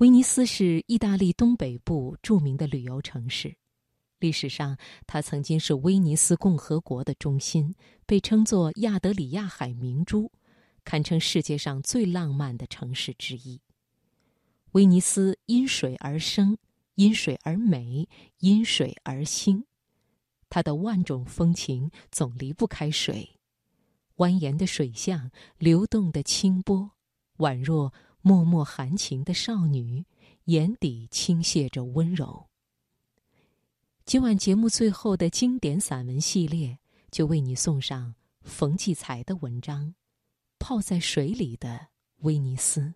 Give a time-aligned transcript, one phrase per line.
[0.00, 3.54] 威尼斯是意大利东北部著名的旅游城市，
[4.18, 7.74] 历史上它曾经是威尼斯共和国的中心，
[8.06, 10.32] 被称作亚德里亚海明珠，
[10.84, 13.60] 堪称世界上最浪漫的城市之一。
[14.72, 16.56] 威尼斯因水而生，
[16.94, 18.08] 因水而美，
[18.38, 19.66] 因水而兴，
[20.48, 23.38] 它的万种风情总离不开水。
[24.16, 26.92] 蜿蜒的水巷，流动的清波，
[27.36, 27.92] 宛若。
[28.22, 30.04] 默默含情的少女，
[30.44, 32.46] 眼底倾泻着温柔。
[34.04, 36.78] 今晚节目最后的经典散文系列，
[37.10, 39.86] 就为你送上冯骥才的文章
[40.58, 41.88] 《泡在水里的
[42.18, 42.92] 威尼斯》。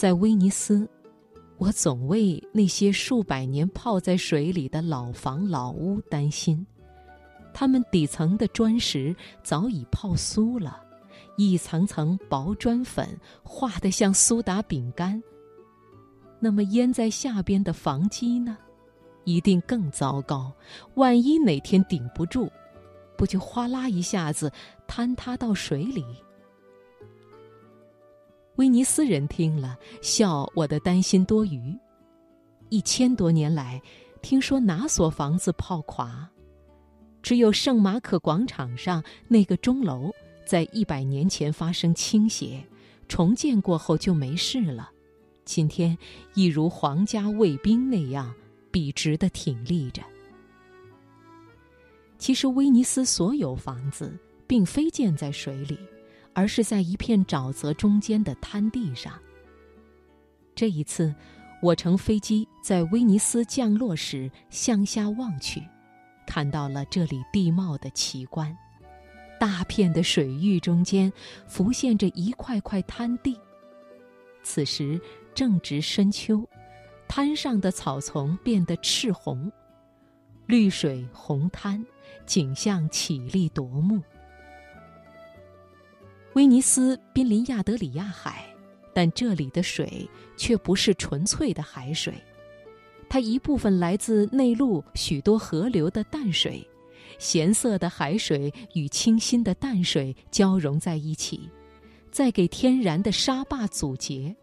[0.00, 0.88] 在威尼斯，
[1.58, 6.66] 我总为那些数百年泡在水里的老房老屋担心。
[7.52, 10.82] 它们底层的砖石早已泡酥了，
[11.36, 13.06] 一层层薄砖粉
[13.42, 15.22] 化得像苏打饼干。
[16.38, 18.56] 那么淹在下边的房基呢？
[19.24, 20.50] 一定更糟糕。
[20.94, 22.50] 万一哪天顶不住，
[23.18, 24.50] 不就哗啦一下子
[24.88, 26.02] 坍塌到水里？
[28.60, 31.74] 威尼斯人听了，笑我的担心多余。
[32.68, 33.80] 一千多年来，
[34.20, 36.28] 听说哪所房子泡垮？
[37.22, 40.10] 只有圣马可广场上那个钟楼，
[40.44, 42.62] 在一百年前发生倾斜，
[43.08, 44.90] 重建过后就没事了。
[45.46, 45.96] 今天，
[46.34, 48.30] 一如皇家卫兵那样
[48.70, 50.02] 笔直的挺立着。
[52.18, 54.14] 其实，威尼斯所有房子
[54.46, 55.78] 并非建在水里。
[56.34, 59.12] 而是在一片沼泽中间的滩地上。
[60.54, 61.14] 这一次，
[61.62, 65.62] 我乘飞机在威尼斯降落时，向下望去，
[66.26, 68.56] 看到了这里地貌的奇观：
[69.38, 71.12] 大片的水域中间
[71.46, 73.38] 浮现着一块块滩地。
[74.42, 75.00] 此时
[75.34, 76.46] 正值深秋，
[77.08, 79.50] 滩上的草丛变得赤红，
[80.46, 81.84] 绿水红滩，
[82.26, 84.02] 景象绮丽夺目。
[86.34, 88.46] 威尼斯濒临亚德里亚海，
[88.94, 92.14] 但这里的水却不是纯粹的海水，
[93.08, 96.64] 它一部分来自内陆许多河流的淡水，
[97.18, 101.50] 咸涩的海水与清新的淡水交融在一起，
[102.12, 104.34] 再给天然的沙坝阻截，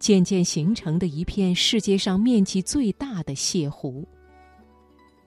[0.00, 4.04] 渐渐形成的一片世界上面积最大的泻湖。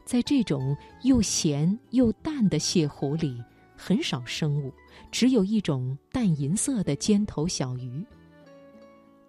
[0.03, 3.41] 在这种又咸又淡的泻湖里。
[3.81, 4.73] 很少生物，
[5.11, 8.05] 只有一种淡银色的尖头小鱼。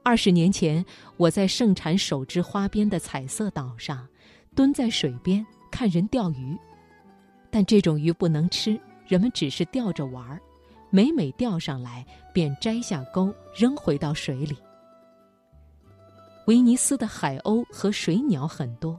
[0.03, 0.85] 二十年前，
[1.17, 4.07] 我在盛产手织花边的彩色岛上，
[4.55, 6.57] 蹲在水边看人钓鱼。
[7.51, 10.41] 但这种鱼不能吃，人们只是钓着玩儿。
[10.89, 14.57] 每每钓上来，便摘下钩扔回到水里。
[16.47, 18.99] 威尼斯的海鸥和水鸟很多。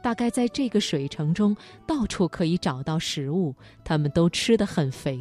[0.00, 3.52] 大概在这个水城中，到处可以找到食物。
[3.82, 5.18] 它们都吃得很肥。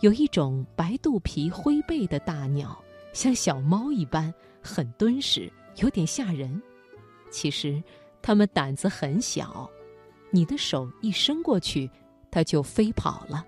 [0.00, 2.80] 有一种白肚皮、灰背的大鸟，
[3.12, 4.32] 像小猫一般，
[4.62, 6.60] 很敦实，有点吓人。
[7.30, 7.82] 其实，
[8.22, 9.68] 它们胆子很小，
[10.30, 11.90] 你的手一伸过去，
[12.30, 13.44] 它就飞跑了。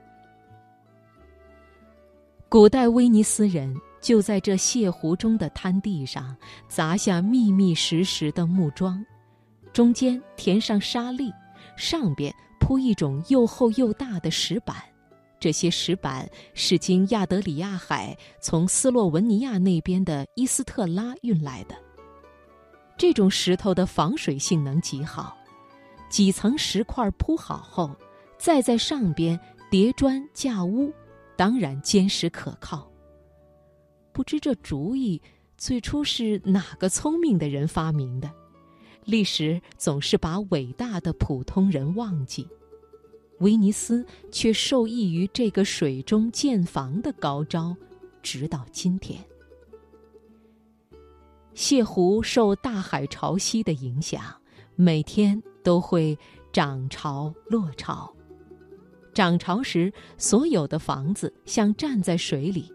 [2.48, 6.36] 古代威尼斯人就在这泻湖中的滩地上
[6.66, 9.06] 砸下密密实实的木桩。
[9.72, 11.32] 中间填上沙砾，
[11.76, 14.76] 上边铺一种又厚又大的石板。
[15.40, 21.74] 这些石板是经亚德里亚海从斯洛文尼亚那边的伊斯特拉运来的。
[22.98, 25.34] 这种石头的防水性能极好，
[26.10, 27.90] 几层石块铺好后，
[28.38, 29.40] 再在上边
[29.70, 30.92] 叠砖架屋，
[31.36, 32.86] 当然坚实可靠。
[34.12, 35.22] 不知这主意
[35.56, 38.30] 最初是哪个聪明的人发明的？
[39.06, 42.46] 历史总是把伟大的普通人忘记，
[43.40, 47.74] 威尼斯却受益于这个水中建房的高招，
[48.22, 49.22] 直到今天。
[51.54, 54.22] 泻湖受大海潮汐的影响，
[54.76, 56.16] 每天都会
[56.52, 58.14] 涨潮落潮，
[59.12, 62.70] 涨潮时，所有的房子像站在水里。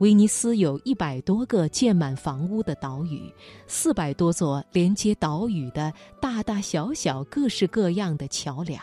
[0.00, 3.32] 威尼斯有一百多个建满房屋的岛屿，
[3.66, 8.80] 四百多座连接岛屿的大大小小、各式各样的桥梁。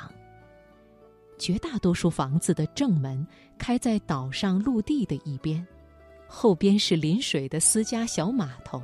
[1.37, 3.25] 绝大多数房子的正门
[3.57, 5.65] 开在岛上陆地的一边，
[6.27, 8.81] 后边是临水的私家小码头。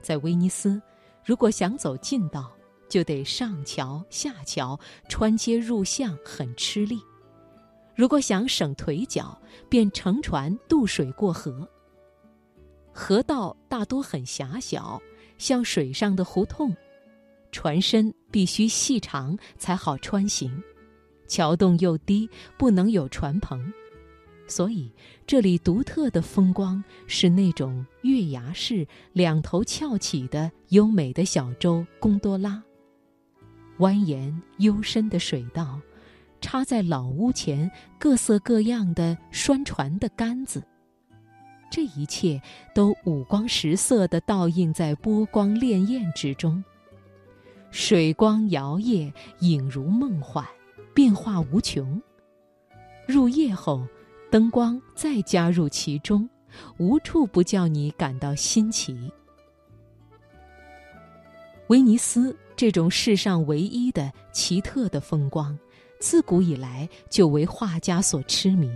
[0.00, 0.80] 在威尼斯，
[1.24, 2.52] 如果想走近道，
[2.88, 4.78] 就得上桥下桥，
[5.08, 7.00] 穿街入巷，很吃力。
[7.94, 9.36] 如果想省腿脚，
[9.68, 11.68] 便乘船渡水过河。
[12.92, 15.00] 河道大多很狭小，
[15.36, 16.74] 像水上的胡同，
[17.50, 20.62] 船身必须细长才好穿行。
[21.28, 23.72] 桥洞又低，不能有船篷，
[24.48, 24.90] 所以
[25.26, 32.60] 这里独特的风光是那种月牙式、两头翘起的优美的小舟贡多拉。
[33.78, 35.80] 蜿蜒幽深的水道。
[36.40, 40.62] 插在老屋前各色各样的拴船的杆子，
[41.68, 42.40] 这一切
[42.72, 46.62] 都五光十色地倒映在波光潋滟之中。
[47.72, 50.46] 水光摇曳，影如梦幻，
[51.08, 51.98] 变化无穷。
[53.06, 53.82] 入夜后，
[54.30, 56.28] 灯光再加入其中，
[56.76, 59.10] 无处不叫你感到新奇。
[61.68, 65.58] 威尼斯这种世上唯一的奇特的风光。
[65.98, 68.70] 自古以来就为画家所痴迷，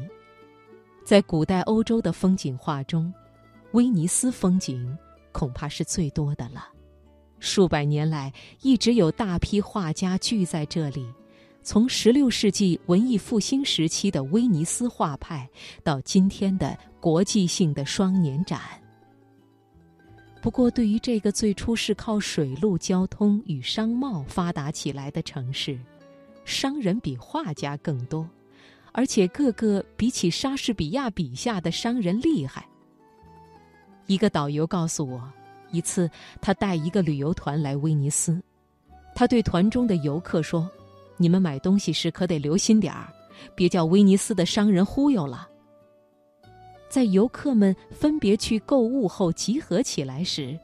[1.04, 3.12] 在古代欧洲的风景画中，
[3.72, 4.96] 威尼斯风景
[5.32, 6.66] 恐怕是最多的了。
[7.40, 8.32] 数百年来，
[8.62, 11.06] 一直有大批画家聚在这里，
[11.64, 15.48] 从16世纪文艺复兴时期的威尼斯画派，
[15.84, 18.60] 到今天的国际性的双年展。
[20.40, 25.78] 不过，对于这个最初是靠水陆交通与商贸发达起来的城市，
[26.44, 28.28] 商人比画家更多，
[28.90, 32.66] 而且个个比起莎士比亚笔下的商人厉害。
[34.08, 35.32] 一个导游告诉我，
[35.70, 36.10] 一次
[36.40, 38.42] 他带一个旅游团来威尼斯，
[39.14, 40.68] 他对团中的游客说
[41.22, 43.12] ：“你们买东西时可得留心点儿，
[43.54, 45.48] 别叫威尼斯的商人忽悠了。”
[46.90, 50.58] 在游客们分别去购物后集合起来时，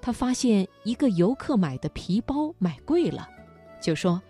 [0.00, 3.28] 他发现一个游客买的皮包买贵了，
[3.80, 4.22] 就说。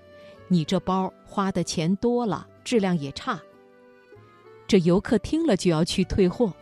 [0.48, 3.36] 你这包花的钱多了，质量也差。
[4.68, 6.54] 这游客听了就要去退货，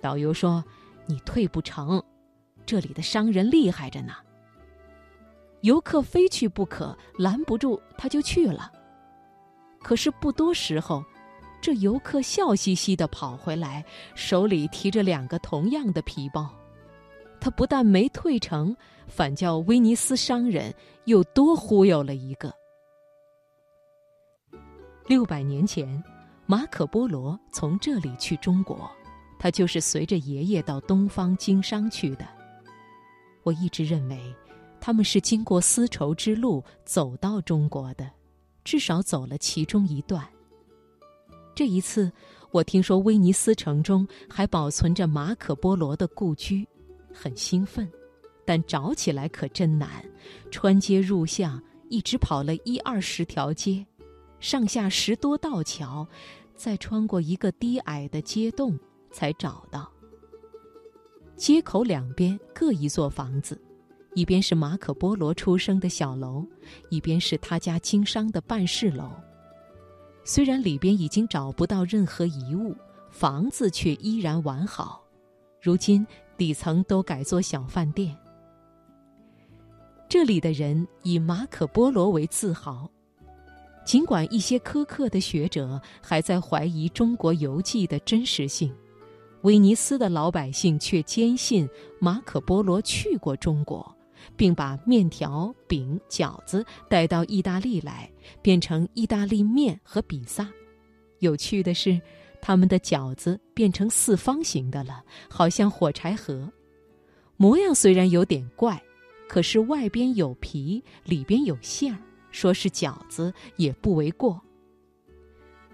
[0.00, 0.64] 导游说
[1.04, 2.00] ：“你退不成，
[2.64, 4.12] 这里的商人厉害着呢。”
[5.62, 8.70] 游客非去不可，拦不住他就去了。
[9.82, 11.04] 可是不多时候，
[11.60, 13.84] 这游客笑嘻嘻的跑回来，
[14.14, 16.48] 手里提着两个同样的皮包。
[17.40, 18.76] 他不但没退成，
[19.06, 20.74] 反叫威尼斯商人
[21.04, 22.52] 又多忽悠了一个。
[25.06, 26.02] 六百年前，
[26.46, 28.90] 马可·波罗从这里去中国，
[29.38, 32.26] 他就是随着爷爷到东方经商去的。
[33.44, 34.20] 我一直认为，
[34.80, 38.10] 他们是经过丝绸之路走到中国的，
[38.64, 40.26] 至少走了其中一段。
[41.54, 42.10] 这一次，
[42.50, 46.66] 我听说威尼斯城中还保存着马可·波罗的故居，
[47.12, 47.90] 很兴奋，
[48.44, 50.04] 但找起来可真难，
[50.50, 51.60] 穿街入巷，
[51.90, 53.84] 一直跑了一二十条街。
[54.38, 56.06] 上下十多道桥，
[56.54, 58.78] 再穿过一个低矮的街洞，
[59.10, 59.90] 才找到。
[61.36, 63.60] 街口两边各一座房子，
[64.18, 66.44] 一边是马可·波罗出生的小楼，
[66.90, 69.12] 一边是他家经商的办事楼。
[70.24, 72.74] 虽然里边已经找不到任何遗物，
[73.12, 75.00] 房子却依然完好。
[75.62, 76.04] 如今
[76.36, 78.12] 底层都改做小饭店。
[80.08, 82.90] 这里的人以马可·波罗为自豪。
[83.84, 88.74] 尽管一些苛刻的学者还在怀疑中国游记的真实性，
[89.42, 91.68] 威尼斯的老百姓却坚信
[92.00, 93.94] 马可·波罗去过中国，
[94.36, 98.10] 并把面条、饼、饺子带到意大利来，
[98.42, 100.48] 变成意大利面和比萨。
[101.18, 102.00] 有趣的是，
[102.40, 106.50] 他们的饺子变成四方形的了，好像火柴盒。
[107.36, 108.82] 模样虽然有点怪，
[109.28, 111.98] 可是外边有皮，里边有馅儿。
[112.30, 114.40] 说是饺子也不为过。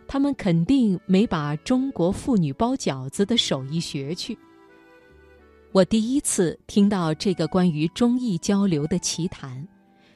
[0.07, 4.39] 他们肯定没把中国妇女包饺子的手艺学去。
[5.75, 9.67] 我第一次听到这个关于中意交流的奇谈，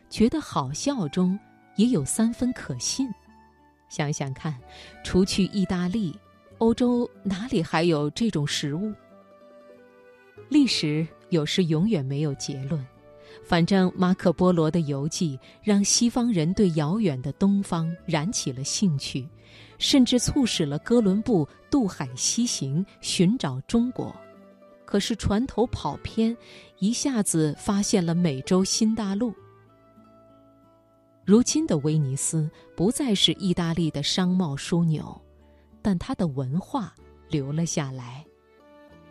[0.09, 1.37] 觉得好笑中
[1.75, 3.11] 也有三分可信。
[3.89, 4.57] 想想看，
[5.03, 6.17] 除去意大利，
[6.59, 8.95] 欧洲哪里还有这种食物？
[10.49, 12.87] 历史有时永远没有结论。
[13.43, 19.29] 反正马可·波罗的游记让西方人对遥远的东方燃起了兴趣，
[19.77, 24.15] 甚至促使了哥伦布渡海西行寻找中国。
[24.89, 26.35] 可是船头跑偏，
[26.79, 29.35] 一下子发现了美洲新大陆。
[31.27, 35.21] 如今的威尼斯不再是意大利的商贸枢纽，
[35.83, 36.95] 但它的文化
[37.29, 38.25] 留了下来。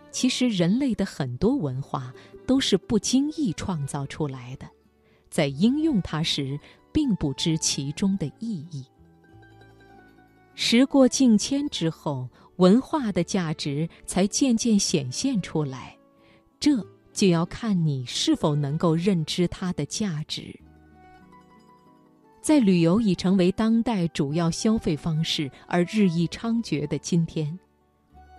[0.09, 2.11] 其实，人类的很多文化
[2.47, 4.67] 都是不经意创造出来的，
[5.29, 6.59] 在应用它时，
[6.91, 8.83] 并不知其中的意义。
[10.55, 15.97] 时过境迁之后，文化的价值才渐渐显现出来，
[16.59, 20.53] 这就要看你是否能够认知它的价值。
[22.41, 27.57] 在旅游已成为当代主要消费方式而日益猖獗的今天。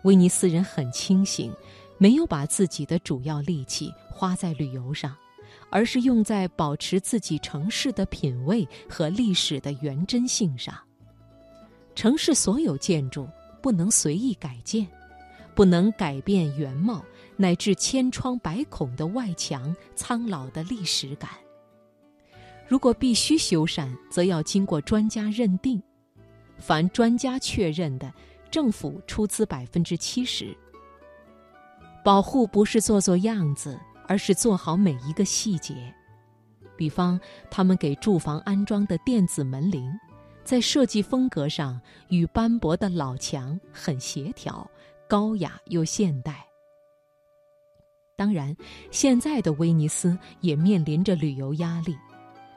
[0.04, 1.52] 威尼斯人很清醒，
[1.98, 5.14] 没有把自己的主要力气花在旅游上，
[5.70, 10.74] 而是用在保持自己城市的品味和历史的原真性上。
[11.94, 13.28] 城市所有建筑
[13.60, 14.86] 不能随意改建，
[15.54, 17.04] 不能改变原貌，
[17.36, 21.30] 乃至千疮百孔的外墙、苍老的历史感。
[22.66, 25.82] 如果必须修缮，则要经过专家认定，
[26.58, 28.12] 凡专家确认的。
[28.50, 30.56] 政府出资百分之七十。
[32.02, 35.94] 保护不是做做样子，而是做好每一个细节。
[36.74, 39.92] 比方，他们给住房安装的电子门铃，
[40.48, 41.78] 在设计风格上
[42.08, 44.66] 与斑驳的老墙很协调，
[45.06, 46.42] 高雅又现代。
[48.16, 48.56] 当然，
[48.90, 51.94] 现在的威尼斯也面临着旅游压力。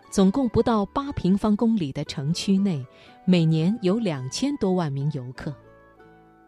[0.10, 2.82] 总共不到八平方公里的城区内，
[3.26, 5.54] 每年有两千多万名游客。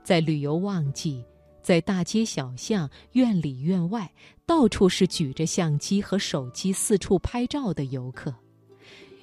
[0.01, 1.25] 在旅游旺季，
[1.61, 4.09] 在大街小巷、院里院外，
[4.45, 8.33] 到处是举着相机和手机四处拍照的游客。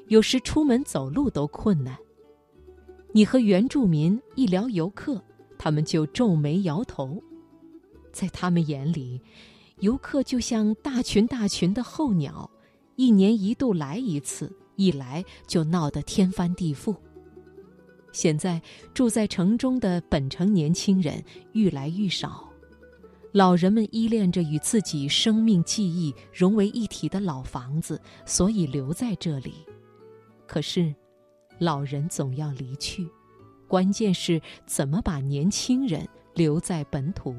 [0.08, 1.96] 有时出门走路都困难。
[3.12, 5.20] 你和原住民一聊游客，
[5.58, 7.20] 他们就皱眉摇头。
[8.12, 9.20] 在他们眼里，
[9.80, 12.48] 游客就像大群大群的候鸟，
[12.96, 16.96] 一年一度来一次，一来就闹得天翻地覆。
[18.12, 18.60] 现在
[18.94, 22.48] 住在城中的本城年轻人愈来愈少，
[23.32, 29.54] 老人们依恋着与自己生命记忆融为一体的老房子，所以留在这里。
[30.46, 30.92] 可是，
[31.60, 33.06] 老人总要离去，
[33.68, 37.36] 关键是怎么把年轻人留在本土。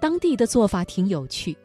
[0.00, 1.56] 当地的做法挺有趣，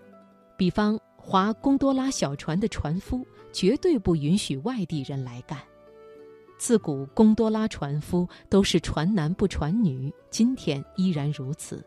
[0.57, 5.57] 比方划贡多拉小船的船夫绝对不允许外地人来干。
[6.57, 11.81] 自古贡多拉船夫都是船男不船女，今天依然如此。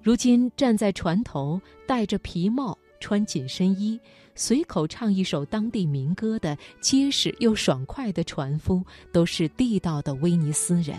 [0.00, 3.98] 如今站在船头，戴着皮帽，穿紧身衣，
[4.36, 8.80] 随口唱一首当地民歌的结实又爽快的船夫，
[9.12, 10.96] 都是地道的威尼斯人。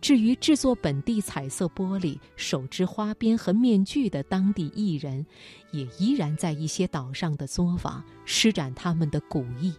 [0.00, 5.26] 至于制作本地彩色玻璃、手织花边和面具的当地艺人，
[5.72, 9.74] 也依然在一些岛上的作坊施展他们的古艺。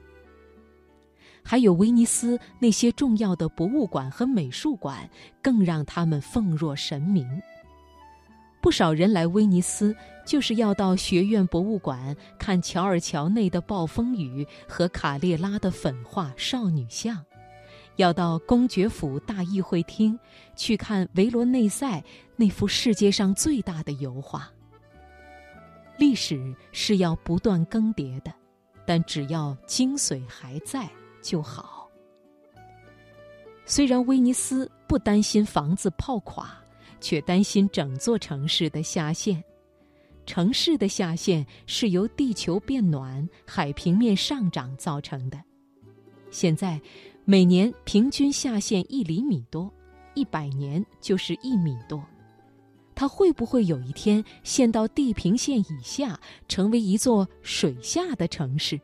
[1.44, 5.10] 还有威尼斯那些重要的博物馆和美术馆，
[5.42, 7.28] 更让他们奉若神明。
[8.64, 9.94] 不少人来威尼斯，
[10.26, 17.18] 就是要到学院博物馆看乔尔桥内的暴风雨和卡列拉的粉画少女像；
[17.98, 20.18] 要到公爵府大议会厅
[20.56, 22.02] 去看维罗内塞
[22.38, 24.50] 那幅世界上最大的油画。
[25.98, 28.34] 历史是要不断更迭的，
[28.88, 30.90] 但只要精髓还在。
[31.22, 31.90] 就好。
[33.66, 36.54] 虽然威尼斯不担心房子泡垮，
[37.00, 39.44] 却担心整座城市的下陷。
[40.26, 45.38] 城市的下陷是由地球变暖、海平面上涨造成的。
[46.32, 46.82] 现在
[47.26, 49.72] 每年平均下陷一厘米多，
[50.14, 52.04] 一百年就是一米多。
[52.96, 58.80] 它会不会有一天陷到地平线以下，成为一座水下的城市？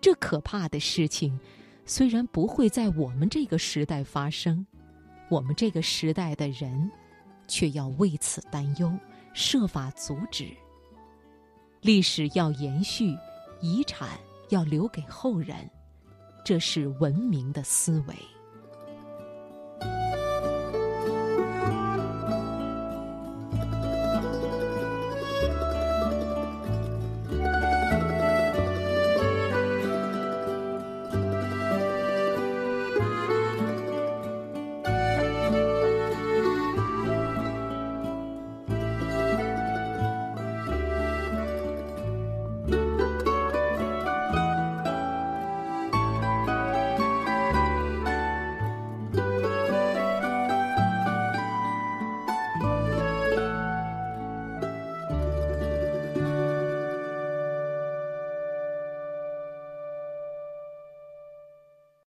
[0.00, 1.38] 这可怕的事情，
[1.84, 4.64] 虽然不会在我们这个时代发生，
[5.28, 6.90] 我们这个时代的人，
[7.48, 8.92] 却要为此担忧，
[9.32, 10.48] 设法阻止。
[11.80, 13.16] 历史要延续，
[13.60, 14.18] 遗产
[14.50, 15.68] 要留给后人，
[16.44, 18.14] 这是文明的思维。